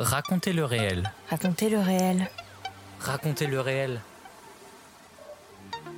[0.00, 1.12] Racontez le réel.
[1.28, 2.30] Racontez le réel.
[3.00, 4.00] Racontez le réel.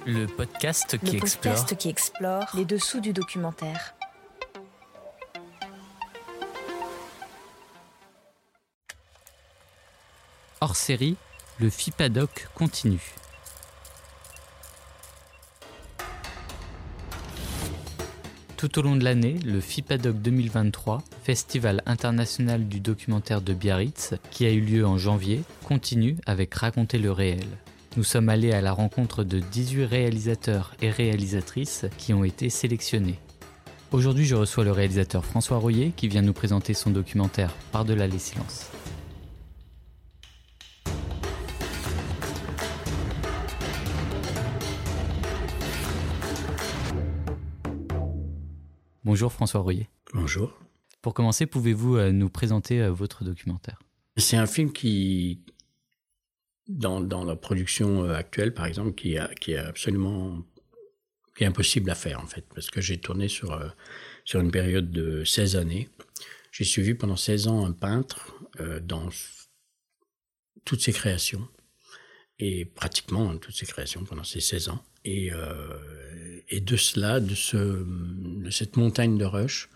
[0.07, 1.55] Le podcast qui le explore.
[1.55, 3.95] podcast qui explore les dessous du documentaire.
[10.61, 11.16] Hors série,
[11.61, 13.14] le FIPADOC continue.
[18.57, 24.45] Tout au long de l'année, le FIPADOC 2023, Festival international du documentaire de Biarritz, qui
[24.45, 27.47] a eu lieu en janvier, continue avec Raconter le réel.
[27.97, 33.20] Nous sommes allés à la rencontre de 18 réalisateurs et réalisatrices qui ont été sélectionnés.
[33.92, 38.19] Aujourd'hui, je reçois le réalisateur François Royer qui vient nous présenter son documentaire Par-delà les
[38.19, 38.69] silences.
[49.05, 49.89] Bonjour François Royer.
[50.14, 50.52] Bonjour.
[51.02, 53.83] Pour commencer, pouvez-vous euh, nous présenter euh, votre documentaire?
[54.16, 55.41] C'est un film qui,
[56.69, 60.45] dans, la production euh, actuelle, par exemple, qui, est absolument
[61.36, 63.58] qui est impossible à faire, en fait, parce que j'ai tourné sur,
[64.25, 65.89] sur une période de 16 années.
[66.53, 68.34] J'ai suivi pendant 16 ans un peintre
[68.83, 69.08] dans
[70.67, 71.48] toutes ses créations,
[72.39, 74.84] et pratiquement toutes ses créations pendant ces 16 ans.
[75.06, 75.30] Et,
[76.50, 79.70] et de cela, de, ce, de cette montagne de rush,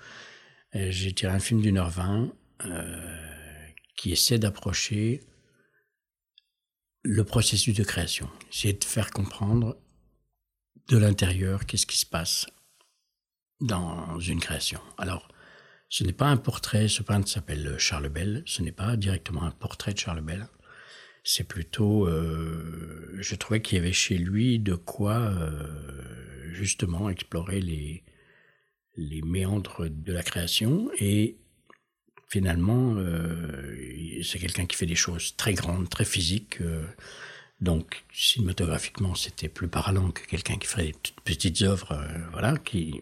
[0.91, 2.33] j'ai tiré un film d'une heure vingt
[2.65, 5.23] euh, qui essaie d'approcher
[7.03, 8.29] le processus de création.
[8.51, 9.79] Essayer de faire comprendre
[10.89, 12.47] de l'intérieur qu'est-ce qui se passe
[13.61, 14.81] dans une création.
[14.99, 15.29] Alors,
[15.89, 19.51] ce n'est pas un portrait, ce peintre s'appelle Charles Bell, ce n'est pas directement un
[19.53, 20.49] portrait de Charles Bell.
[21.23, 27.61] C'est plutôt, euh, je trouvais qu'il y avait chez lui de quoi euh, justement explorer
[27.61, 28.05] les,
[28.97, 31.37] les méandres de la création et
[32.29, 36.61] finalement, euh, c'est quelqu'un qui fait des choses très grandes, très physiques.
[36.61, 36.85] euh,
[37.61, 40.95] donc, cinématographiquement, c'était plus parlant que quelqu'un qui ferait des
[41.25, 43.01] petites, œuvres, euh, voilà, qui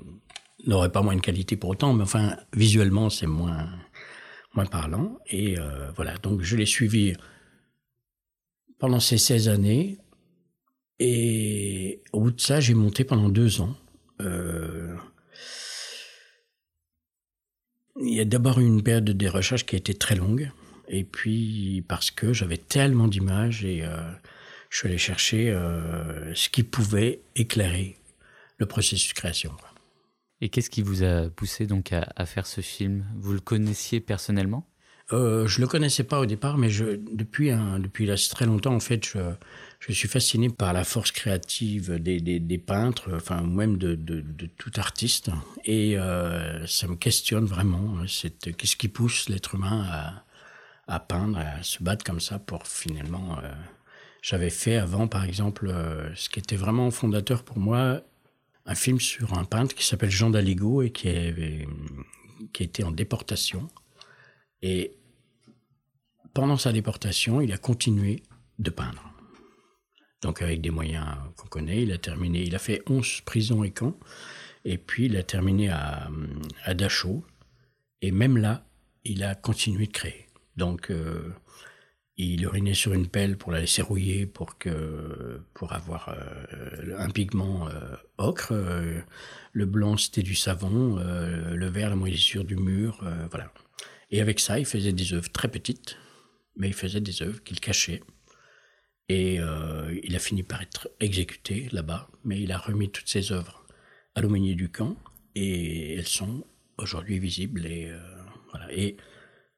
[0.67, 3.69] n'auraient pas moins de qualité pour autant, mais enfin, visuellement, c'est moins,
[4.55, 5.19] moins parlant.
[5.29, 5.57] Et
[5.97, 7.15] voilà, donc je l'ai suivi
[8.79, 9.99] pendant ces 16 années.
[11.01, 13.77] Et au bout de ça, j'ai monté pendant deux ans.
[18.01, 20.51] Il y a d'abord eu une période de recherches qui a été très longue.
[20.89, 23.97] Et puis, parce que j'avais tellement d'images et euh,
[24.69, 27.97] je suis allé chercher euh, ce qui pouvait éclairer
[28.59, 29.53] le processus de création.
[30.41, 33.07] Et qu'est-ce qui vous a poussé donc à faire ce film?
[33.17, 34.67] Vous le connaissiez personnellement?
[35.13, 37.51] Euh, je le connaissais pas au départ, mais depuis,
[38.31, 43.77] très longtemps, en fait, je, suis fasciné par la force créative des, peintres, enfin, même
[43.77, 43.95] de,
[44.57, 45.31] tout artiste.
[45.65, 47.99] Et euh, ça me questionne vraiment.
[47.99, 48.07] hein,
[48.57, 49.87] Qu'est-ce qui pousse l'être humain
[50.87, 53.39] à, peindre, à se battre comme ça pour finalement.
[53.43, 53.53] euh,
[54.23, 55.71] J'avais fait avant, par exemple,
[56.15, 58.01] ce qui était vraiment fondateur pour moi,
[58.67, 61.09] un film sur un peintre qui s'appelle Jean Daligo et qui,
[62.59, 63.69] été en déportation.
[64.67, 64.97] Et
[66.33, 68.23] pendant sa déportation, il a continué
[68.59, 69.13] de peindre.
[70.23, 73.73] Donc avec des moyens qu'on connaît, il a terminé, il a fait 11 prisons et
[73.73, 73.99] camps,
[74.65, 76.09] et puis il a terminé à,
[76.65, 77.27] à Dachau,
[78.01, 78.65] et même là,
[79.05, 80.29] il a continué de créer.
[80.57, 81.31] Donc euh,
[82.17, 87.11] il urinait sur une pelle pour la laisser rouiller pour que pour avoir euh, un
[87.11, 88.53] pigment euh, ocre.
[88.53, 88.99] euh,
[89.53, 93.53] le blanc c'était du savon, euh, le vert la moisissure du mur, voilà.
[94.11, 95.97] Et avec ça, il faisait des œuvres très petites,
[96.57, 98.03] mais il faisait des œuvres qu'il cachait.
[99.09, 103.33] Et euh, il a fini par être exécuté là-bas, mais il a remis toutes ses
[103.33, 103.67] œuvres
[104.15, 104.97] à l'aumônier du camp
[105.35, 106.45] et elles sont
[106.79, 107.67] aujourd'hui visibles.
[107.67, 108.93] Et, euh,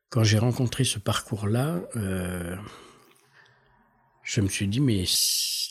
[0.09, 2.57] quand j'ai rencontré ce parcours-là, euh,
[4.23, 5.05] je me suis dit, mais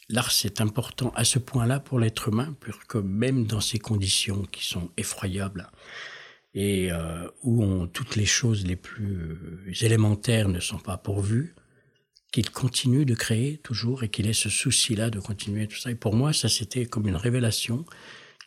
[0.09, 4.43] l'art, c'est important à ce point-là pour l'être humain, pour que même dans ces conditions
[4.43, 5.69] qui sont effroyables,
[6.55, 11.53] et euh, où toutes les choses les plus euh, élémentaires ne sont pas pourvues,
[12.31, 15.91] qu'il continue de créer toujours et qu'il ait ce souci-là de continuer tout ça.
[15.91, 17.85] Et pour moi, ça c'était comme une révélation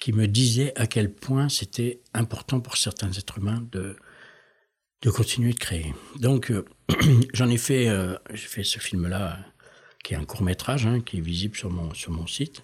[0.01, 3.97] qui me disait à quel point c'était important pour certains êtres humains de
[5.03, 5.95] de continuer de créer.
[6.19, 6.65] Donc euh,
[7.35, 7.89] j'en ai fait
[8.33, 9.39] j'ai fait ce film-là
[10.03, 12.63] qui est un court métrage hein, qui est visible sur mon sur mon site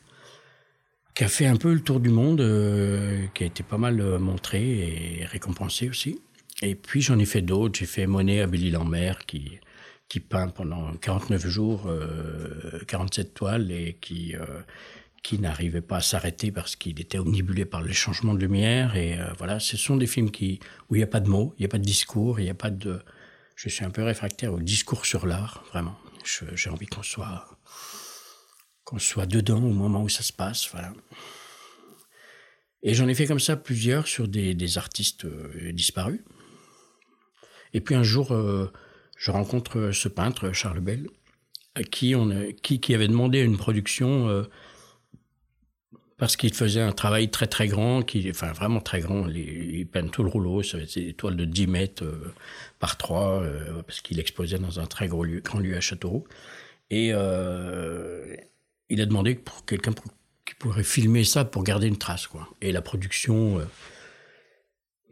[1.15, 4.01] qui a fait un peu le tour du monde, euh, qui a été pas mal
[4.01, 6.21] euh, montré et récompensé aussi.
[6.63, 7.79] Et puis j'en ai fait d'autres.
[7.79, 9.61] J'ai fait Monet à Belle-Île-en-Mer, qui,
[10.09, 14.61] qui peint pendant 49 jours, euh, 47 toiles, et qui, euh,
[15.23, 18.97] qui n'arrivait pas à s'arrêter parce qu'il était omnibulé par les changements de lumière.
[18.97, 21.55] Et euh, voilà, ce sont des films qui, où il n'y a pas de mots,
[21.59, 23.01] il n'y a pas de discours, il n'y a pas de...
[23.57, 25.97] je suis un peu réfractaire au discours sur l'art, vraiment.
[26.55, 27.54] J'ai envie qu'on soit,
[28.85, 30.93] qu'on soit dedans au moment où ça se passe, voilà.
[32.85, 36.21] Et j'en ai fait comme ça plusieurs sur des, artistes euh, disparus.
[37.73, 38.71] Et puis un jour, euh,
[39.17, 41.09] je rencontre ce peintre, Charles Bell,
[41.75, 42.31] à qui, on
[42.63, 44.43] qui, qui avait demandé une production euh,
[46.19, 49.29] parce qu'il faisait un travail très très grand, qui, enfin vraiment très grand.
[49.29, 52.05] Il, peint tout le rouleau, c'est des toiles de 10 mètres
[52.79, 53.43] par 3,
[53.87, 56.25] parce qu'il exposait dans un très gros lieu, grand lieu à Châteauroux.
[56.91, 57.13] Et
[58.89, 59.93] il a demandé pour quelqu'un
[60.45, 62.49] qui pourrait filmer ça pour garder une trace, quoi.
[62.61, 63.65] Et la production euh,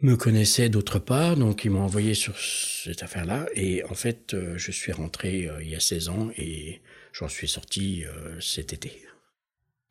[0.02, 3.46] me connaissait d'autre part, donc ils m'ont envoyé sur cette affaire-là.
[3.54, 6.82] Et en fait, euh, je suis rentré euh, il y a 16 ans et
[7.12, 8.04] j'en suis sorti
[8.40, 9.02] cet été.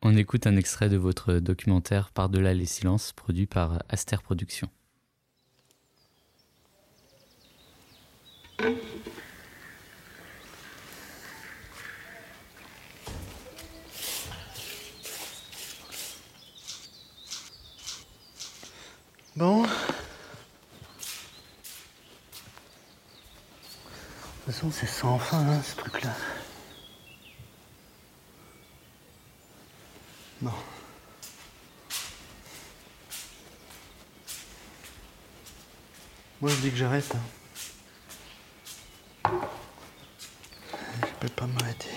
[0.02, 4.70] On écoute un extrait de votre documentaire Par-delà les silences, produit par Aster Productions.
[19.34, 19.62] Bon.
[24.46, 26.14] De toute c'est sans fin, hein, ce truc-là.
[30.40, 30.52] Bon.
[36.40, 37.12] Moi, je dis que j'arrête.
[39.24, 39.30] Hein.
[41.00, 41.90] Je peux pas m'arrêter.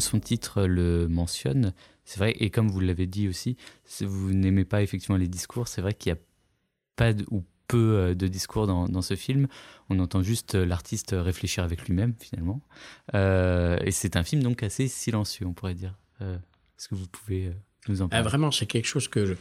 [0.00, 1.72] Son titre le mentionne,
[2.04, 3.56] c'est vrai, et comme vous l'avez dit aussi,
[4.00, 6.22] vous n'aimez pas effectivement les discours, c'est vrai qu'il n'y a
[6.96, 9.46] pas ou peu euh, de discours dans, ce film.
[9.90, 12.60] On entend juste euh, l'artiste réfléchir avec lui-même finalement.
[13.14, 15.96] Euh, et c'est un film donc assez silencieux, on pourrait dire.
[16.20, 17.52] Est-ce que vous pouvez
[17.88, 18.24] nous en ah, parler?
[18.24, 19.26] Vraiment, c'est quelque chose que...
[19.26, 19.34] Je...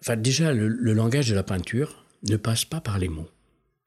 [0.00, 3.28] Enfin, déjà, le langage de la peinture ne passe pas par les mots.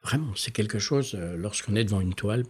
[0.02, 2.46] Vraiment, c'est quelque chose, euh, lorsqu'on est devant une toile,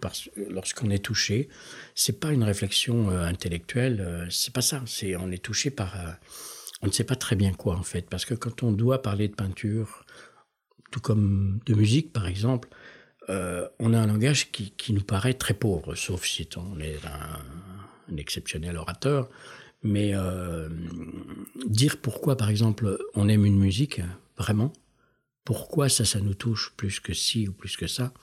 [0.50, 1.50] lorsqu'on est touché,
[1.96, 4.84] c'est pas une réflexion euh, intellectuelle, euh, c'est pas ça,
[5.20, 5.96] on est touché par,
[6.84, 9.28] on ne sait pas très bien quoi en fait, parce que quand on doit parler
[9.28, 10.06] de peinture,
[10.92, 12.70] tout comme de musique par exemple,
[13.28, 18.76] on a un langage qui, nous paraît très pauvre, sauf si on est un exceptionnel
[18.76, 19.30] orateur,
[19.84, 20.14] mais
[21.68, 24.02] dire pourquoi par exemple on aime une musique,
[24.38, 24.74] vraiment,
[25.50, 28.14] pourquoi ça, ça nous touche plus que ci ou plus que ça,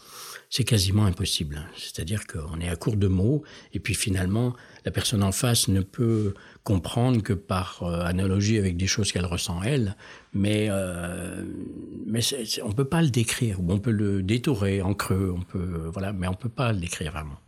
[0.49, 1.67] c'est quasiment impossible.
[1.77, 3.43] C'est-à-dire qu'on est à court de mots,
[3.73, 4.55] et puis finalement,
[4.85, 9.27] la personne en face ne peut comprendre que par euh, analogie avec des choses qu'elle
[9.27, 9.97] ressent elle,
[10.35, 11.43] mais, euh,
[12.07, 12.21] mais
[12.63, 15.91] on ne peut pas le décrire, ou on peut le détourer en creux, on peut,
[15.93, 17.41] voilà, mais on ne peut pas le décrire vraiment.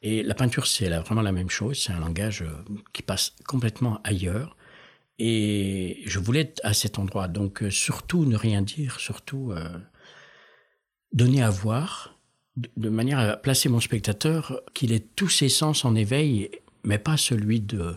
[0.00, 4.00] Et la peinture, c'est vraiment la même chose, c'est un langage euh, qui passe complètement
[4.04, 4.56] ailleurs,
[5.18, 7.28] et je voulais être à cet endroit.
[7.28, 9.68] Donc, euh, surtout ne rien dire, surtout euh,
[11.12, 12.18] donner à voir,
[12.56, 16.50] de, manière à placer mon spectateur, qu'il ait tous ses sens en éveil,
[16.84, 17.96] mais pas celui de,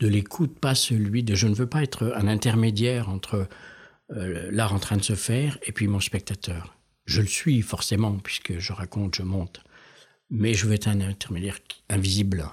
[0.00, 1.34] de l'écoute, pas celui de...
[1.34, 3.48] Je ne veux pas être un intermédiaire entre
[4.12, 6.76] euh, l'art en train de se faire et puis mon spectateur.
[7.06, 9.62] Je le suis forcément, puisque je raconte, je monte.
[10.30, 12.44] Mais je veux être un intermédiaire invisible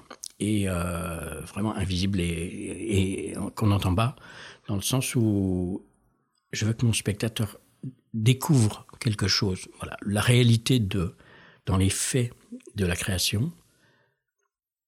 [0.41, 4.15] et euh, vraiment invisible et, qu'on n'entend pas,
[4.67, 5.83] dans le sens où
[6.51, 7.59] je veux que mon spectateur
[8.13, 11.15] découvre quelque chose, voilà, la réalité de,
[11.65, 12.33] dans les faits
[12.75, 13.51] de la création,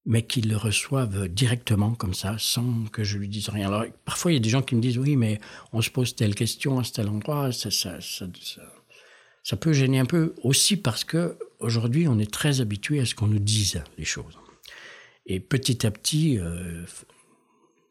[0.06, 3.68] mais qu'il le reçoive directement comme ça, sans que je lui dise rien.
[3.68, 5.40] Alors, parfois, il y a des gens qui me disent, oui, mais
[5.72, 8.26] on se pose telle question à tel endroit, ça, ça, ça,
[9.44, 13.16] ça peut gêner un peu, aussi parce que aujourd'hui, on est très habitué à ce
[13.16, 14.38] qu'on nous dise les choses.
[15.26, 16.86] Et petit à petit, euh,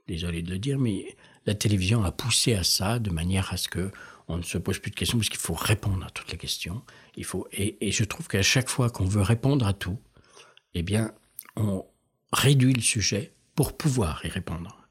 [0.07, 3.69] désolé de le dire, mais la télévision a poussé à ça de manière à ce
[3.69, 3.91] que
[4.29, 6.83] on ne se pose plus de questions parce qu'il faut répondre à toutes les questions.
[7.17, 9.99] Il faut et, je trouve qu'à chaque fois qu'on veut répondre à tout,
[10.75, 11.13] eh bien,
[11.57, 11.85] on
[12.33, 14.89] réduit le sujet pour pouvoir y répondre.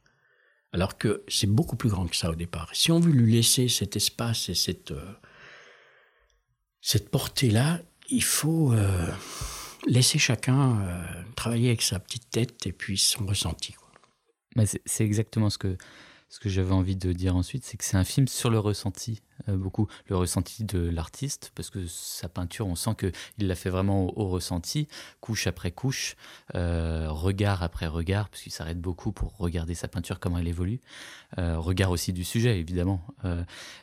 [0.74, 2.70] Alors que c'est beaucoup plus grand que ça au départ.
[2.74, 5.14] Si on veut lui laisser cet espace et cette, euh,
[6.82, 9.08] cette portée-là, il faut euh,
[9.88, 13.76] laisser chacun euh, travailler avec sa petite tête et puis son ressenti.
[14.86, 15.78] C'est exactement ce que,
[16.28, 19.22] ce que j'avais envie de dire ensuite, c'est que c'est un film sur le ressenti,
[19.48, 23.70] euh, beaucoup le ressenti de l'artiste, parce que sa peinture, on sent qu'il l'a fait
[23.70, 24.90] vraiment au, ressenti,
[25.22, 26.18] couche après couche,
[26.56, 30.82] euh, regard après regard, parce qu'il s'arrête beaucoup pour regarder sa peinture, comment elle évolue,
[31.38, 33.08] regard aussi du sujet, évidemment.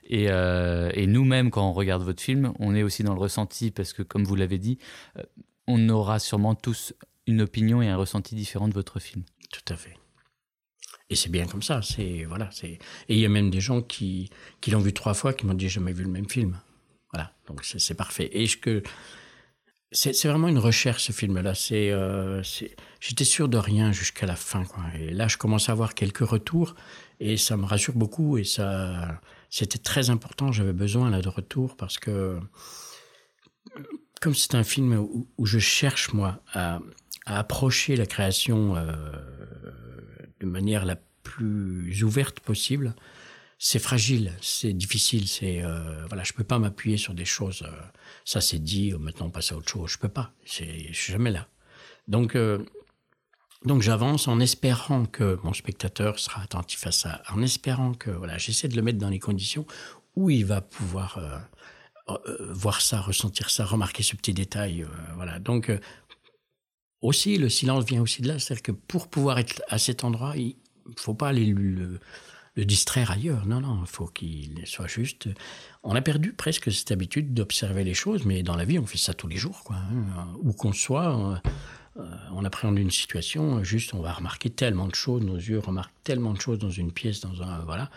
[0.05, 4.03] et nous-mêmes, quand on regarde votre film, on est aussi dans le ressenti, parce que
[4.03, 4.79] comme vous l'avez dit,
[5.69, 6.95] on aura sûrement tous
[7.29, 9.23] une opinion et un ressenti différent de votre film.
[9.53, 9.97] Tout à fait.
[11.11, 11.83] Et c'est bien comme ça.
[11.83, 12.49] C'est voilà.
[12.51, 15.47] C'est et il y a même des gens qui qui l'ont vu trois fois qui
[15.47, 16.59] m'ont dit jamais vu le même film.
[17.13, 17.33] Voilà.
[17.47, 18.31] Donc c'est parfait.
[18.33, 18.83] Et je que
[19.91, 21.55] c'est vraiment une recherche ce film-là.
[21.55, 22.43] C'est euh,
[23.01, 24.65] j'étais sûr de rien jusqu'à la fin.
[24.99, 26.75] Et là, je commence à avoir quelques retours
[27.21, 28.37] et ça me rassure beaucoup.
[28.37, 30.53] Et ça, c'était très important.
[30.53, 32.39] J'avais besoin là de retours parce que
[34.21, 36.81] comme c'est un film où, je cherche moi à,
[37.27, 38.77] approcher la création.
[38.77, 38.95] Euh,
[40.41, 42.95] de manière la plus ouverte possible.
[43.59, 47.63] C'est fragile, c'est difficile, c'est euh, voilà, je peux pas m'appuyer sur des choses.
[47.63, 47.71] Euh,
[48.25, 49.91] ça c'est dit, euh, maintenant on passe à autre chose.
[49.91, 51.49] Je peux pas, je suis jamais là.
[52.07, 52.37] Donc
[53.65, 58.39] donc j'avance en espérant que mon spectateur sera attentif à ça, en espérant que voilà,
[58.39, 59.67] j'essaie de le mettre dans les conditions
[60.15, 61.21] où il va pouvoir
[62.51, 64.87] voir ça, ressentir ça, remarquer ce petit détail.
[65.17, 65.39] voilà.
[65.39, 65.71] Donc
[67.01, 68.39] aussi, le silence vient aussi de là.
[68.39, 72.01] C'est-à-dire que pour pouvoir être à cet endroit, il ne faut pas aller le,
[72.57, 73.47] distraire ailleurs.
[73.47, 75.29] Non, non, il faut qu'il soit juste.
[75.85, 78.99] On a perdu presque cette habitude d'observer les choses, mais dans la vie, on fait
[78.99, 79.63] ça tous les jours.
[79.63, 80.27] Quoi, hein.
[80.43, 81.41] Où qu'on soit,
[81.97, 85.95] euh, on appréhende une situation, juste on va remarquer tellement de choses, nos yeux remarquent
[86.03, 87.61] tellement de choses dans une pièce, dans un.
[87.61, 87.91] Voilà.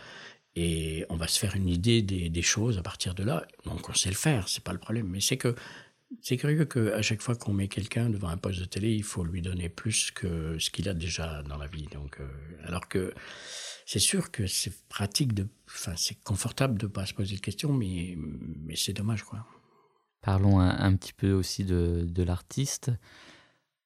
[0.55, 3.47] Et on va se faire une idée des, choses à partir de là.
[3.65, 5.07] Donc on sait le faire, c'est pas le problème.
[5.07, 5.55] Mais c'est que
[6.21, 9.23] c'est curieux qu'à chaque fois qu'on met quelqu'un devant un poste de télé, il faut
[9.23, 11.87] lui donner plus que ce qu'il a déjà dans la vie.
[11.93, 12.27] Donc, euh,
[12.65, 13.13] alors que
[13.85, 17.71] c'est sûr que c'est pratique de, enfin, c'est confortable de pas se poser de questions,
[17.71, 19.45] mais, mais c'est dommage, quoi.
[20.21, 22.91] Parlons un, petit peu aussi de, de l'artiste.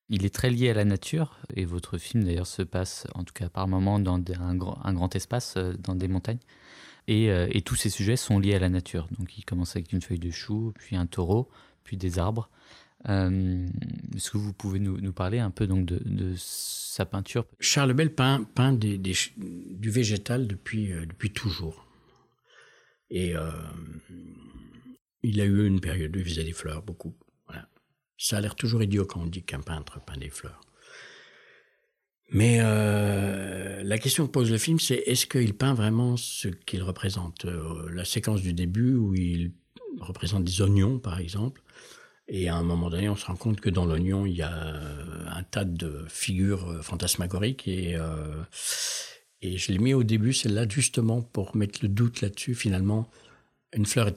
[0.10, 3.34] Il est très lié à la nature, et votre film d'ailleurs se passe, en tout
[3.34, 6.40] cas par moments, dans un, grand, espace, euh, dans des montagnes.
[7.08, 9.08] Et, euh, et, tous ces sujets sont liés à la nature.
[9.18, 11.50] Donc il commence avec une feuille de chou, puis un taureau,
[11.84, 12.50] puis des arbres.
[13.10, 13.68] Euh,
[14.16, 17.46] Est-ce que vous pouvez nous, parler un peu donc de, sa peinture?
[17.60, 20.92] Charles Bell peint, du végétal depuis,
[21.34, 21.88] toujours.
[23.12, 23.34] Et
[25.22, 27.14] il a eu une période où il faisait des fleurs, beaucoup.
[28.18, 30.62] Ça a l'air toujours idiot quand on dit qu'un peintre peint des fleurs.
[32.32, 36.82] Mais euh, la question que pose le film, c'est est-ce qu'il peint vraiment ce qu'il
[36.82, 39.54] représente euh, La séquence du début où il
[40.00, 41.62] représente des oignons, par exemple,
[42.28, 44.52] et à un moment donné, on se rend compte que dans l'oignon, il y a
[44.52, 47.68] euh, un tas de figures fantasmagoriques.
[47.68, 47.96] Et,
[49.42, 52.56] et je l'ai mis au début, celle-là, justement pour mettre le doute là-dessus.
[52.56, 53.08] Finalement,
[53.76, 54.10] une fleur,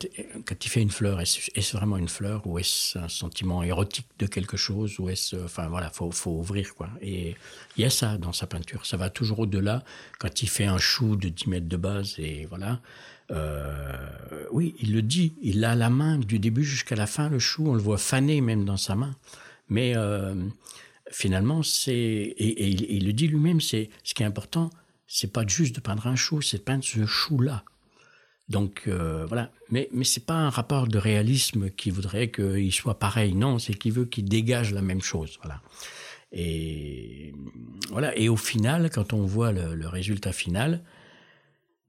[0.47, 4.27] quand il fait une fleur, est-ce vraiment une fleur ou est-ce un sentiment érotique de
[4.27, 6.89] quelque chose ou est-ce, enfin voilà, faut, faut ouvrir quoi.
[7.03, 7.35] Et
[7.77, 8.87] il y a ça dans sa peinture.
[8.87, 9.83] Ça va toujours au-delà.
[10.19, 12.81] Quand il fait un chou de 10 mètres de base et voilà,
[13.31, 17.39] euh, oui, il le dit, il a la main du début jusqu'à la fin, le
[17.39, 19.15] chou, on le voit faner même dans sa main.
[19.69, 20.35] Mais euh,
[21.11, 24.71] finalement, c'est et, il, le dit lui-même, c'est ce qui est important,
[25.07, 27.65] c'est pas juste de peindre un chou, c'est de peindre ce chou-là.
[28.49, 32.99] Donc euh, voilà, mais mais c'est pas un rapport de réalisme qui voudrait qu'il soit
[32.99, 35.61] pareil, non, c'est qu'il veut qu'il dégage la même chose, voilà.
[36.33, 37.35] Et
[37.91, 40.83] voilà, et au final, quand on voit le, résultat final,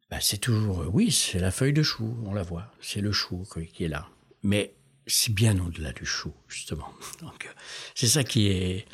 [0.10, 3.44] bah, c'est toujours, oui, c'est la feuille de chou, on la voit, c'est le chou
[3.74, 4.08] qui est là.
[4.44, 4.74] Mais
[5.08, 6.90] c'est bien au-delà du chou, justement.
[7.22, 7.54] Donc, euh,
[7.96, 8.86] c'est ça qui est,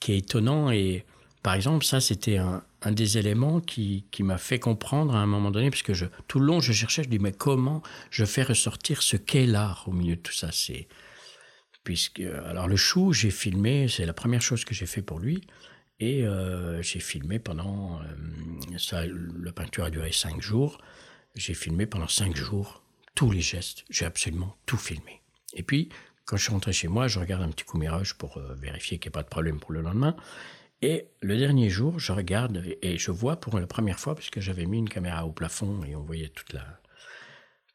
[0.00, 0.70] qui est étonnant.
[0.70, 1.04] Et
[1.42, 5.26] par exemple, ça, c'était un, un, des éléments qui, qui m'a fait comprendre à un
[5.26, 8.24] moment donné, parce que je, tout le long, je cherchais, je dis, mais comment je
[8.24, 10.50] fais ressortir ce qu'est l'art au milieu de tout ça?
[10.52, 10.88] C'est
[11.84, 15.42] puisque alors le chou, j'ai filmé, c'est la première chose que j'ai fait pour lui.
[16.00, 18.00] Et euh, j'ai filmé pendant.
[18.00, 20.78] Euh, ça, la peinture a duré cinq jours.
[21.36, 22.82] J'ai filmé pendant cinq jours
[23.14, 23.84] tous les gestes.
[23.88, 25.22] J'ai absolument tout filmé.
[25.54, 25.90] Et puis,
[26.24, 28.98] quand je suis rentré chez moi, je regarde un petit coup mirage pour euh, vérifier
[28.98, 30.16] qu'il n'y a pas de problème pour le lendemain.
[30.82, 34.66] Et le dernier jour, je regarde et, je vois pour la première fois, puisque j'avais
[34.66, 36.80] mis une caméra au plafond et on voyait toute la,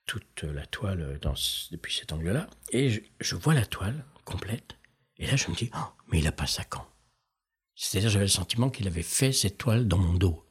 [0.05, 1.33] toute la toile dans,
[1.71, 2.49] depuis cet angle-là.
[2.71, 4.77] Et je, vois la toile complète.
[5.17, 6.85] Et là, je me dis, oh, mais il a pas ça quand?
[7.75, 10.43] C'est-à-dire, j'avais le sentiment qu'il avait fait cette toile dans mon dos.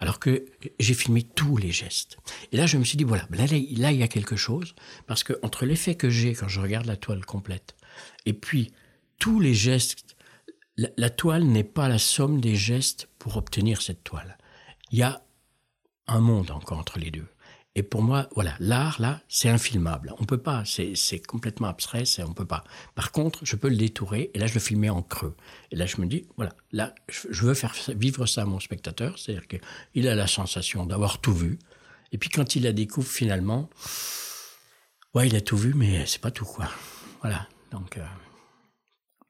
[0.00, 0.46] Alors que
[0.80, 2.16] j'ai filmé tous les gestes.
[2.50, 4.74] Et là, je me suis dit, voilà, là, là il y a quelque chose,
[5.06, 7.76] parce que entre l'effet que j'ai quand je regarde la toile complète,
[8.24, 8.72] et puis
[9.18, 10.16] tous les gestes,
[10.96, 14.38] la, toile n'est pas la somme des gestes pour obtenir cette toile.
[14.90, 15.22] Il y a
[16.06, 17.26] un monde encore entre les deux.
[17.76, 20.12] Et pour moi, voilà, l'art, là, c'est infilmable.
[20.18, 22.64] On peut pas, c'est complètement abstrait, on peut pas.
[22.96, 25.36] Par contre, je peux le détourer, et là, je le filmais en creux.
[25.70, 29.18] Et là, je me dis, voilà, là, je veux faire vivre ça à mon spectateur,
[29.18, 31.60] c'est-à-dire qu'il a la sensation d'avoir tout vu.
[32.10, 33.70] Et puis, quand il la découvre, finalement,
[35.14, 36.68] ouais, il a tout vu, mais c'est pas tout, quoi.
[37.20, 37.98] Voilà, donc...
[37.98, 38.04] Euh,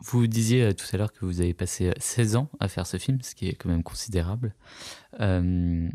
[0.03, 2.87] vous disiez euh, tout à l'heure que vous avez passé 16 euh, ans à faire
[2.87, 4.55] ce film, ce qui est quand même considérable.
[5.21, 5.89] Euh,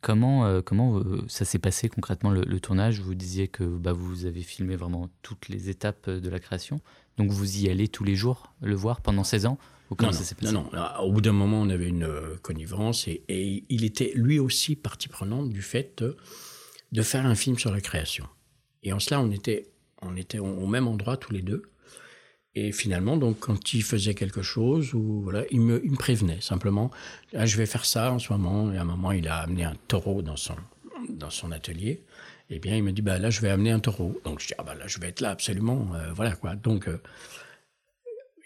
[0.00, 3.00] comment comment ça s'est passé concrètement le, tournage?
[3.00, 6.80] Vous disiez que bah, vous avez filmé vraiment toutes les étapes de la création.
[7.18, 9.58] Donc vous y allez tous les jours le voir pendant 16 ans?
[9.90, 10.10] Ou non,
[10.52, 12.08] non, non, Au bout d'un moment, on avait une
[12.42, 16.00] connivence et, et, il était lui aussi partie prenante du fait
[16.92, 18.28] de, faire un film sur la création.
[18.84, 21.64] Et en cela, on était, on était au même endroit tous les deux.
[22.56, 26.40] Et finalement, donc, quand il faisait quelque chose, ou voilà, il me, il me prévenait
[26.40, 26.90] simplement.
[27.34, 28.72] Ah, je vais faire ça en ce moment.
[28.72, 30.56] Et à un moment, il a amené un taureau dans son,
[31.08, 32.02] dans son atelier.
[32.50, 34.20] Eh bien, il me dit, bah là, je vais amener un taureau.
[34.24, 35.86] Donc, je dis, ah bah là, je vais être là, absolument.
[35.94, 36.56] Euh, voilà quoi.
[36.56, 37.00] Donc, euh,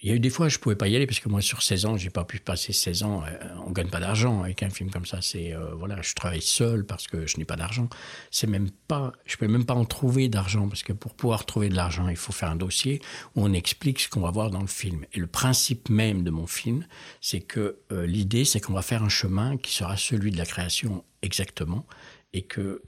[0.04, 1.62] il y a eu des fois, je pouvais pas y aller parce que moi, sur
[1.62, 3.22] 16 ans, j'ai pas pu passer 16 ans.
[3.26, 5.22] Euh, on gagne pas d'argent avec un film comme ça.
[5.22, 7.88] C'est euh, voilà, je travaille seul parce que je n'ai pas d'argent.
[8.30, 11.70] C'est même pas, je peux même pas en trouver d'argent parce que pour pouvoir trouver
[11.70, 13.00] de l'argent, il faut faire un dossier
[13.34, 15.06] où on explique ce qu'on va voir dans le film.
[15.14, 16.86] Et le principe même de mon film,
[17.22, 20.44] c'est que euh, l'idée, c'est qu'on va faire un chemin qui sera celui de la
[20.44, 21.86] création exactement
[22.34, 22.82] et que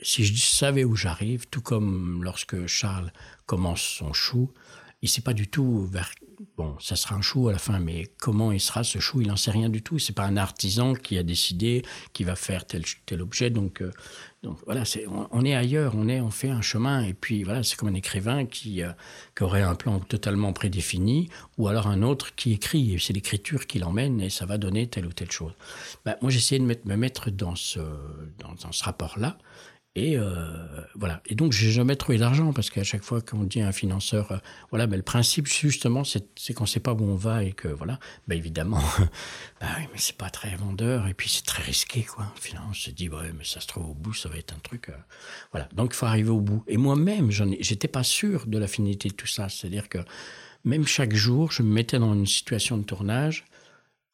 [0.00, 3.12] si je savais où j'arrive, tout comme lorsque Charles
[3.46, 4.52] commence son chou,
[5.02, 6.10] il sait pas du tout vers
[6.56, 9.28] bon, ça sera un chou à la fin, mais comment il sera ce chou, il
[9.28, 9.98] n'en sait rien du tout.
[9.98, 13.50] C'est pas un artisan qui a décidé qui va faire tel tel objet.
[13.50, 13.92] Donc, euh,
[14.42, 17.02] donc voilà, c'est on, est ailleurs, on est, on fait un chemin.
[17.04, 18.90] Et puis voilà, c'est comme un écrivain qui, euh,
[19.36, 22.94] qui aurait un plan totalement prédéfini, ou alors un autre qui écrit.
[22.94, 25.52] Et c'est l'écriture qui l'emmène et ça va donner telle ou telle chose.
[26.04, 27.80] Ben, moi, j'essayais de me mettre dans ce
[28.38, 29.38] dans ce rapport-là.
[29.98, 30.46] Et euh,
[30.94, 31.20] voilà.
[31.26, 34.30] Et donc, j'ai jamais trouvé d'argent parce qu'à chaque fois qu'on dit à un financeur,
[34.30, 34.36] euh,
[34.70, 37.66] voilà, mais le principe justement, c'est qu'on ne sait pas où on va et que
[37.66, 38.80] voilà, bah évidemment,
[39.60, 42.32] bah oui, mais c'est pas très vendeur et puis c'est très risqué quoi.
[42.40, 44.60] Finalement, on se dit ouais, mais ça se trouve au bout, ça va être un
[44.60, 44.92] truc, euh,
[45.50, 45.68] voilà.
[45.72, 46.62] Donc, il faut arriver au bout.
[46.68, 49.48] Et moi-même, j'étais pas sûr de la finalité de tout ça.
[49.48, 49.98] C'est-à-dire que
[50.62, 53.46] même chaque jour, je me mettais dans une situation de tournage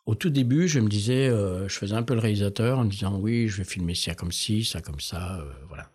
[0.07, 3.17] au tout début, je me disais, euh, je faisais un peu le réalisateur en disant
[3.19, 5.91] oui, je vais filmer ça comme ci, ça comme ça, euh, voilà.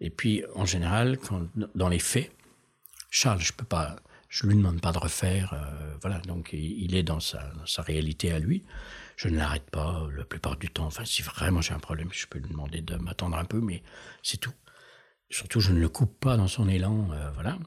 [0.00, 1.42] Et puis, en général, quand,
[1.74, 2.30] dans les faits,
[3.10, 3.96] Charles, je peux pas,
[4.28, 6.20] je lui demande pas de refaire, euh, voilà.
[6.20, 8.64] Donc, il, est dans sa, dans sa, réalité à lui.
[9.16, 10.86] Je ne l'arrête pas la plupart du temps.
[10.86, 13.82] Enfin, si vraiment j'ai un problème, je peux lui demander de m'attendre un peu, mais
[14.22, 14.52] c'est tout.
[15.30, 17.58] Surtout, je ne le coupe pas dans son élan, voilà.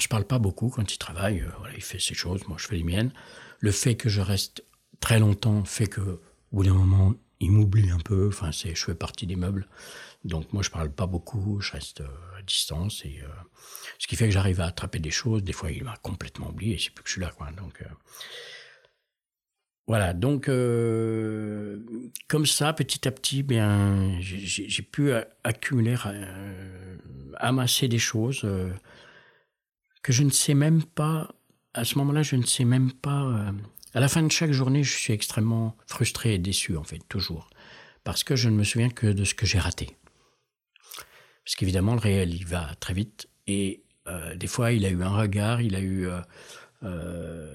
[0.00, 1.44] Je parle pas beaucoup quand il travaille.
[1.58, 3.12] voilà, il fait ses choses, moi je fais les miennes.
[3.60, 4.64] Le fait que je reste
[5.00, 6.20] très longtemps fait que, au
[6.52, 8.28] bout d'un moment, il m'oublie un peu.
[8.28, 9.68] Enfin, je fais partie des meubles.
[10.24, 11.60] Donc, moi, je parle pas beaucoup.
[11.60, 13.02] Je reste euh, à distance.
[13.04, 13.28] Et, euh,
[13.98, 15.42] ce qui fait que j'arrive à attraper des choses.
[15.42, 16.74] Des fois, il m'a complètement oublié.
[16.74, 17.50] Et c'est plus que je suis là, quoi.
[17.52, 17.86] Donc, euh,
[19.86, 20.14] voilà.
[20.14, 20.46] Donc,
[22.28, 25.12] comme ça, petit à petit, bien, j'ai, pu
[25.44, 25.96] accumuler,
[27.36, 28.44] amasser des choses
[30.02, 31.34] que je ne sais même pas.
[31.74, 33.52] À ce moment-là, je ne sais même pas
[33.96, 37.48] à la fin de chaque journée, je suis extrêmement frustré et déçu, en fait, toujours.
[38.04, 39.96] Parce que je ne me souviens que de ce que j'ai raté.
[41.42, 43.26] Parce qu'évidemment, le réel, il va très vite.
[43.46, 46.08] Et euh, des fois, il a eu un regard, il a eu.
[46.08, 46.20] Euh,
[46.82, 47.54] euh,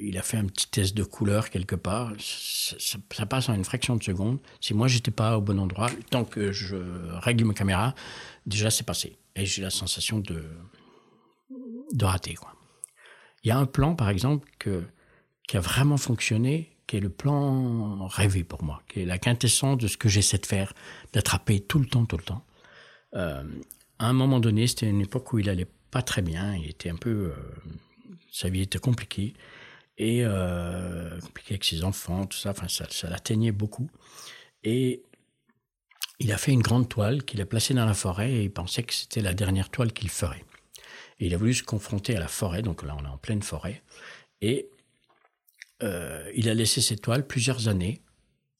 [0.00, 2.12] il a fait un petit test de couleur quelque part.
[2.18, 4.38] Ça, passe en une fraction de seconde.
[4.62, 6.76] Si moi, j'étais pas au bon endroit, tant que je
[7.18, 7.94] règle ma caméra,
[8.46, 9.18] déjà, c'est passé.
[9.36, 10.44] Et j'ai la sensation de,
[11.92, 12.54] de rater, quoi.
[13.44, 18.06] Il y a un plan, par exemple, qui a vraiment fonctionné, qui est le plan
[18.08, 20.72] rêvé pour moi, qui est la quintessence de ce que j'essaie de faire,
[21.12, 22.44] d'attraper tout le temps, tout le temps.
[23.14, 23.44] Euh,
[23.98, 26.90] à un moment donné, c'était une époque où il allait pas très bien, il était
[26.90, 27.34] un peu, euh,
[28.32, 29.34] sa vie était compliquée
[29.96, 32.50] et euh, compliquée avec ses enfants, tout ça.
[32.50, 33.90] Enfin, ça, ça l'atteignait beaucoup.
[34.64, 35.02] Et
[36.20, 38.82] il a fait une grande toile qu'il a placée dans la forêt et il pensait
[38.82, 40.44] que c'était la dernière toile qu'il ferait.
[41.20, 43.82] Il a voulu se confronter à la forêt, donc là on est en pleine forêt,
[44.40, 44.68] et
[45.82, 48.02] euh, il a laissé cette toile plusieurs années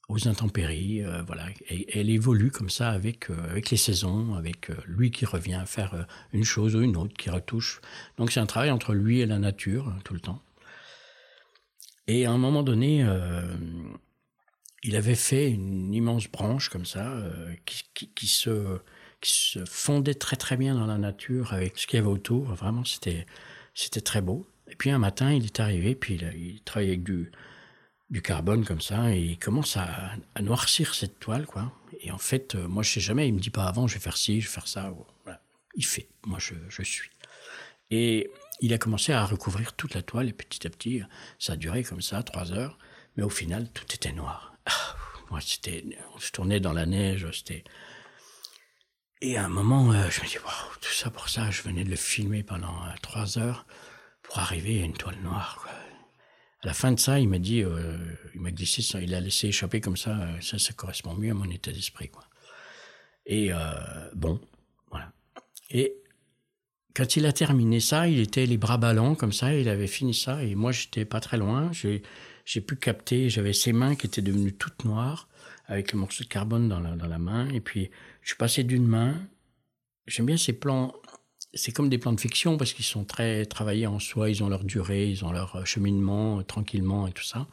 [0.08, 4.68] aux intempéries, euh, voilà, et, elle évolue comme ça avec euh, avec les saisons, avec
[4.86, 7.80] lui qui revient faire une chose ou une autre, qui retouche.
[8.16, 10.42] Donc c'est un travail entre lui et la nature tout le temps.
[12.06, 13.06] Et à un moment donné,
[14.82, 17.22] il avait fait une immense branche comme ça,
[17.66, 18.80] qui, se,
[19.20, 22.54] qui se fondait très très bien dans la nature avec ce qu'il y avait autour.
[22.54, 23.26] Vraiment, c'était,
[23.74, 24.48] c'était très beau.
[24.70, 27.32] Et puis un matin, il est arrivé, puis il, il travaillait avec du,
[28.10, 31.72] du carbone comme ça, et il commence à, noircir cette toile, quoi.
[32.00, 34.00] Et en fait, euh, moi, je sais jamais, il me dit pas avant, je vais
[34.00, 34.94] faire ci, je vais faire ça.
[35.74, 37.10] Il fait, moi, je, je suis.
[37.90, 41.02] Et il a commencé à recouvrir toute la toile, et petit à petit,
[41.38, 42.78] ça a duré comme ça, trois heures,
[43.16, 44.54] mais au final, tout était noir.
[44.66, 44.96] Ah,
[45.30, 47.64] moi, c'était, on se tournait dans la neige, c'était.
[49.20, 51.82] Et à un moment, euh, je me dis, waouh, tout ça pour ça, je venais
[51.82, 53.66] de le filmer pendant euh, trois heures
[54.22, 55.58] pour arriver à une toile noire.
[55.60, 55.72] Quoi.
[56.62, 57.96] À la fin de ça, il m'a dit, euh,
[58.34, 61.34] il m'a glissé, ça, il a laissé échapper comme ça, ça, ça correspond mieux à
[61.34, 62.24] mon état d'esprit, quoi.
[63.26, 63.50] Et
[64.14, 64.40] bon,
[64.90, 65.12] voilà.
[65.68, 65.94] Et
[66.94, 70.14] quand il a terminé ça, il était les bras ballants comme ça, il avait fini
[70.14, 74.22] ça, et moi j'étais pas très loin, j'ai pu capter, j'avais ses mains qui étaient
[74.22, 75.28] devenues toutes noires
[75.68, 77.90] avec le morceau de carbone dans la, dans la main, et puis
[78.22, 79.14] je suis passé d'une main.
[80.06, 80.92] J'aime bien ces plans
[81.54, 84.48] c'est comme des plans de fiction parce qu'ils sont très travaillés en soi, ils ont
[84.48, 87.46] leur durée, ils ont leur cheminement euh, tranquillement et tout ça.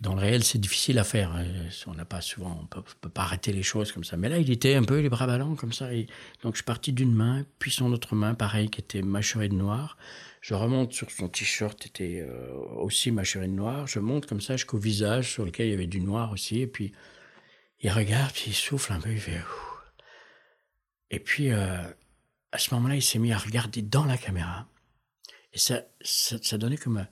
[0.00, 1.32] Dans le réel, c'est difficile à faire.
[1.34, 1.44] hein.
[1.88, 4.16] On n'a pas souvent, on peut, peut, pas arrêter les choses comme ça.
[4.16, 5.92] Mais là, il était un peu les bras ballants comme ça.
[5.92, 6.06] Et
[6.44, 9.54] donc, je suis parti d'une main, puis son autre main, pareil, qui était mâchurée de
[9.54, 9.96] noir.
[10.48, 13.86] Je remonte sur son t-shirt, était euh, aussi mâchuré de noir.
[13.86, 16.60] Je monte comme ça jusqu'au visage sur lequel il y avait du noir aussi.
[16.60, 16.94] Et puis,
[17.82, 19.36] il regarde, puis il souffle un peu, il fait.
[19.40, 19.92] Ouf.
[21.10, 21.82] Et puis, euh,
[22.50, 24.66] à ce moment-là, il s'est mis à regarder dans la caméra.
[25.52, 26.96] Et ça, ça, donnait comme.
[26.96, 27.08] Un,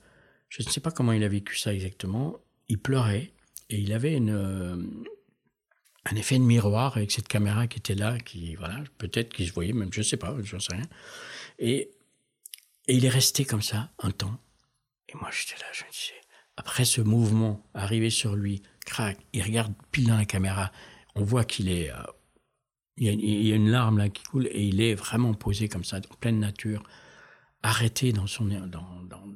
[0.49, 2.39] je ne sais pas comment il a vécu ça exactement.
[2.69, 3.33] Il pleurait
[3.69, 4.77] et il avait une, euh,
[6.05, 9.53] un effet de miroir avec cette caméra qui était là, qui, voilà, peut-être qu'il se
[9.53, 10.87] voyait, même, je ne sais pas, je ne sais rien.
[11.59, 11.91] Et,
[12.87, 14.37] et il est resté comme ça un temps.
[15.09, 16.21] Et moi, j'étais là, je me disais,
[16.55, 20.71] après ce mouvement arrivé sur lui, crac, il regarde pile dans la caméra,
[21.15, 21.91] on voit qu'il est.
[21.91, 22.03] Euh,
[22.99, 23.05] il
[23.45, 26.15] y, a, une larme là qui coule et il est vraiment posé comme ça, en
[26.15, 26.81] pleine nature,
[27.61, 29.27] arrêté dans son dans dans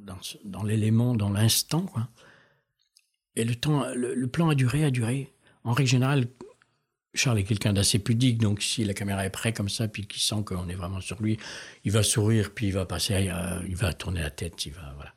[0.44, 1.86] dans, l'élément, dans l'instant.
[3.36, 5.32] Et le temps, le, plan a duré, a duré.
[5.64, 6.26] En règle générale,
[7.14, 10.22] Charles est quelqu'un d'assez pudique, donc si la caméra est prête comme ça, puis qu'il
[10.22, 11.38] sent qu'on est vraiment sur lui,
[11.84, 14.92] il va sourire, puis il va passer, euh, il va tourner la tête, il va
[14.94, 15.14] voilà.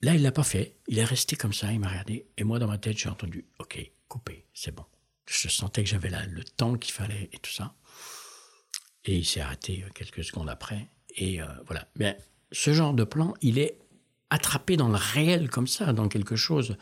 [0.00, 0.76] Là, il l'a pas fait.
[0.86, 3.46] Il est resté comme ça, il m'a regardé, et moi dans ma tête, j'ai entendu,
[3.58, 4.84] ok, coupé, c'est bon
[5.28, 7.74] je sentais que j'avais là le temps qu'il fallait et tout ça.
[9.04, 10.88] Et il s'est arrêté quelques secondes après.
[11.16, 11.88] Et euh, voilà.
[11.96, 12.18] Mais
[12.52, 13.78] ce genre de plan, il est
[14.30, 16.76] attrapé dans le réel comme ça, dans quelque chose.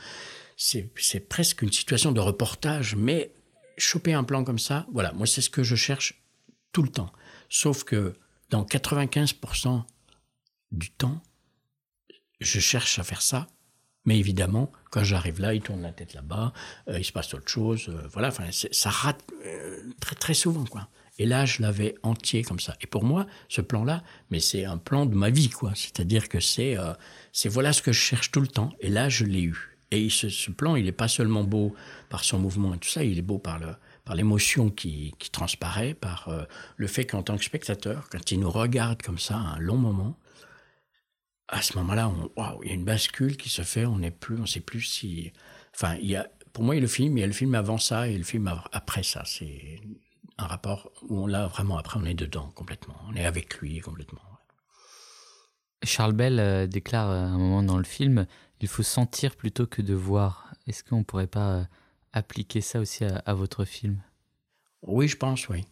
[0.57, 3.33] C'est presque une situation de reportage, mais
[3.77, 6.23] choper un plan comme ça, voilà, moi c'est ce que je cherche
[6.73, 7.13] tout le temps.
[7.49, 8.15] Sauf que
[8.51, 9.85] dans 95%
[10.73, 11.23] du temps,
[12.41, 13.47] je cherche à faire ça
[14.07, 16.53] mais évidemment, quand j'arrive là, il tourne la tête là-bas,
[16.89, 17.89] euh, il se passe autre chose.
[17.89, 20.89] Euh, voilà, enfin, ça rate euh, très très souvent, quoi.
[21.19, 22.77] Et là, je l'avais entier comme ça.
[22.81, 25.73] Et pour moi, ce plan-là, mais c'est un plan de ma vie, quoi.
[25.75, 26.77] C'est-à-dire que c'est,
[27.33, 28.71] c'est voilà ce que je cherche tout le temps.
[28.81, 29.76] Et là, je l'ai eu.
[29.91, 31.75] Et ce, plan, il n'est pas seulement beau
[32.09, 33.69] par son mouvement et tout ça, il est beau par le,
[34.05, 36.43] par l'émotion qui, qui transparaît, par euh,
[36.77, 40.19] le fait qu'en tant que spectateur, quand il nous regarde comme ça un long moment,
[41.49, 43.87] à ce moment-là, waouh, il y a une bascule qui se fait.
[43.87, 45.33] On n'est plus, on sait plus si.
[45.75, 47.33] Enfin, il y a, pour moi, il y a le film, il y a le
[47.33, 49.23] film avant ça et le film après ça.
[49.25, 49.81] C'est
[50.39, 52.97] un rapport où on l'a vraiment après, on est dedans complètement.
[53.09, 54.21] On est avec lui complètement.
[55.83, 58.27] Charles Bell euh, déclare à un moment dans le film
[58.61, 60.53] il faut sentir plutôt que de voir.
[60.67, 61.65] Est-ce qu'on pourrait pas euh,
[62.13, 64.03] appliquer ça aussi à, votre film?
[64.83, 65.65] Oui, je pense, oui.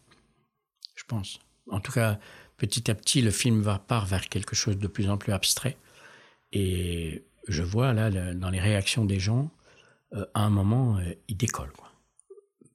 [0.95, 1.39] Je pense.
[1.69, 2.19] En tout cas,
[2.57, 5.77] petit à petit, le film va part vers quelque chose de plus en plus abstrait.
[6.51, 9.51] Et je vois là, dans les réactions des gens,
[10.13, 11.71] euh, à un moment, euh, ils décollent.
[11.71, 11.91] Quoi.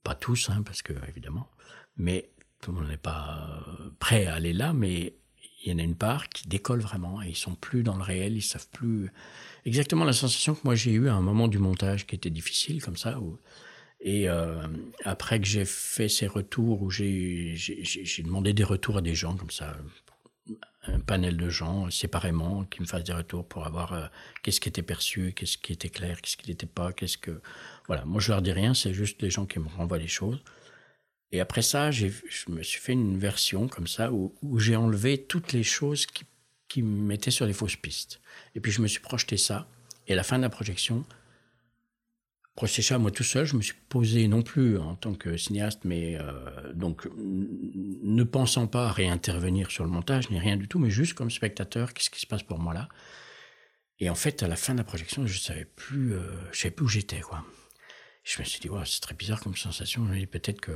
[0.02, 1.48] Pas tous, hein, parce que évidemment,
[1.96, 3.64] mais tout le monde n'est pas
[3.98, 5.14] prêt à aller là, mais
[5.62, 8.02] il y en a une part qui décolle vraiment et ils sont plus dans le
[8.02, 9.10] réel, ils savent plus
[9.66, 12.82] exactement la sensation que moi j'ai eue à un moment du montage qui était difficile
[12.82, 13.18] comme ça
[14.00, 14.66] et euh,
[15.04, 17.54] après que j'ai fait ces retours, où j'ai
[18.24, 19.76] demandé des retours à des gens comme ça,
[20.86, 24.06] un panel de gens séparément qui me fassent des retours pour avoir euh,
[24.42, 27.42] qu'est-ce qui était perçu, qu'est-ce qui était clair, qu'est-ce qui n'était pas, qu'est-ce que
[27.86, 28.06] voilà.
[28.06, 30.42] Moi je leur dis rien, c'est juste les gens qui me renvoient les choses.
[31.32, 32.08] Et après ça, je
[32.48, 36.24] me suis fait une version comme ça où, où j'ai enlevé toutes les choses qui,
[36.68, 38.20] qui me mettaient sur les fausses pistes.
[38.54, 39.68] Et puis je me suis projeté ça.
[40.06, 41.04] Et à la fin de la projection,
[42.56, 45.80] projeté ça moi tout seul, je me suis posé non plus en tant que cinéaste,
[45.84, 50.78] mais euh, donc ne pensant pas à réintervenir sur le montage ni rien du tout,
[50.78, 52.88] mais juste comme spectateur, qu'est-ce qui se passe pour moi là?
[53.98, 56.88] Et en fait, à la fin de la projection, je savais euh, savais plus où
[56.88, 57.20] j'étais.
[58.24, 60.06] Je me suis dit, c'est très bizarre comme sensation.
[60.30, 60.72] Peut-être que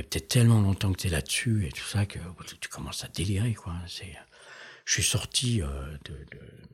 [0.00, 2.18] a peut-être tellement longtemps que tu es là-dessus et tout ça que
[2.60, 3.74] tu commences à délirer, quoi.
[3.86, 4.14] C'est,
[4.84, 5.66] je suis sorti euh,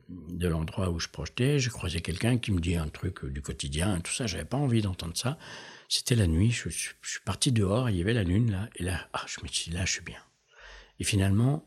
[0.07, 3.99] de, l'endroit où je projetais, j'ai croisé quelqu'un qui me dit un truc du quotidien,
[3.99, 4.25] tout ça.
[4.25, 5.37] J'avais pas envie d'entendre ça.
[5.89, 6.49] C'était la nuit.
[6.49, 7.89] Je, je, suis parti dehors.
[7.89, 9.91] Il y avait la lune là, et là, ah, je me suis dit, là, je
[9.91, 10.21] suis bien.
[10.99, 11.65] Et finalement,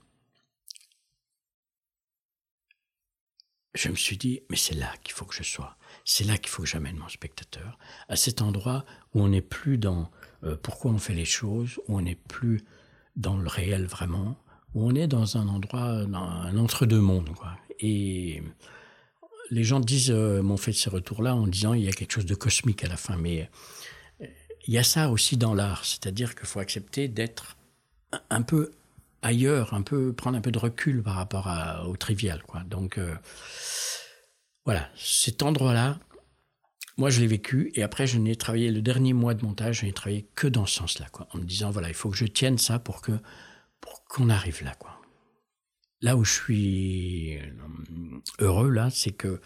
[3.75, 5.77] je me suis dit, mais c'est là qu'il faut que je sois.
[6.05, 7.79] C'est là qu'il faut que j'amène mon spectateur.
[8.09, 10.11] À cet endroit où on n'est plus dans
[10.45, 12.65] euh, pourquoi on fait les choses, où on n'est plus
[13.17, 14.37] dans le réel vraiment,
[14.75, 17.31] où on est dans un endroit, dans un entre-deux-mondes.
[17.81, 18.43] Et
[19.51, 22.27] les gens disent, euh, m'ont fait ces retours-là en disant, il y a quelque chose
[22.27, 23.17] de cosmique à la fin.
[23.17, 23.51] Mais
[24.21, 24.27] euh,
[24.67, 27.57] il y a ça aussi dans l'art, c'est-à-dire qu'il faut accepter d'être
[28.31, 28.73] un peu
[29.23, 31.49] ailleurs, un peu prendre un peu de recul par rapport
[31.87, 32.43] au trivial.
[32.67, 32.99] Donc
[34.65, 35.99] voilà, cet endroit-là,
[36.99, 39.87] moi je l'ai vécu et après je n'ai travaillé le dernier mois de montage, je
[39.87, 42.27] n'ai travaillé que dans ce sens-là, quoi, en me disant voilà, il faut que je
[42.27, 43.13] tienne ça pour que
[43.81, 45.01] pour qu'on arrive là, quoi.
[46.03, 49.41] Là où je suis euh, heureux là, c'est que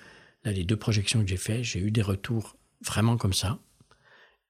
[0.45, 3.59] là les deux projections que j'ai fait, j'ai eu des retours vraiment comme ça.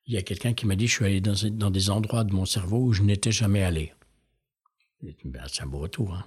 [0.07, 2.33] Il y a quelqu'un qui m'a dit je suis allé dans, dans des endroits de
[2.33, 3.93] mon cerveau où je n'étais jamais allé.
[5.49, 6.15] C'est un beau retour.
[6.15, 6.25] Hein.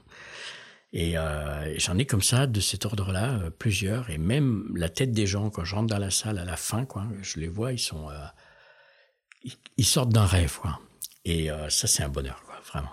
[0.93, 4.09] Et euh, j'en ai comme ça, de cet ordre-là, euh, plusieurs.
[4.09, 6.85] Et même la tête des gens, quand je rentre dans la salle à la fin,
[6.85, 8.25] quoi, je les vois, ils sont, euh,
[9.77, 10.79] ils, sortent d'un rêve, quoi.
[11.25, 12.91] Et ça, c'est un bonheur, quoi, vraiment.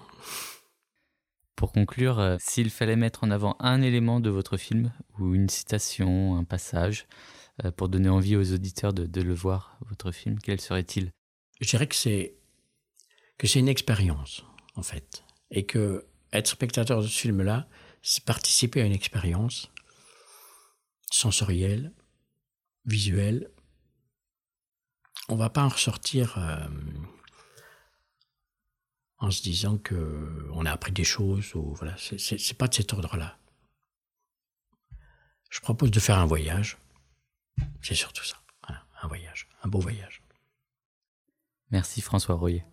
[1.54, 6.36] Pour conclure, s'il fallait mettre en avant un élément de votre film, ou une citation,
[6.36, 7.06] un passage,
[7.76, 11.12] pour donner envie aux auditeurs de, de le voir, votre film, quel serait-il?
[11.60, 12.36] Je dirais que c'est
[13.36, 14.44] que c'est une expérience,
[14.76, 17.66] en fait et que être spectateur de ce film-là,
[18.02, 19.70] c'est participer à une expérience
[21.10, 21.92] sensorielle,
[22.84, 23.50] visuelle.
[25.28, 26.66] On va pas en ressortir euh,
[29.18, 32.92] en se disant que on a appris des choses ou voilà, c'est pas de cet
[32.92, 33.38] ordre-là.
[35.50, 36.78] Je propose de faire un voyage.
[37.82, 38.42] C'est surtout ça,
[39.02, 40.22] un voyage, un beau voyage.
[41.70, 42.64] Merci François Royer.